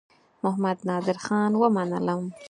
[0.43, 2.21] محمدنادرخان ومنلم.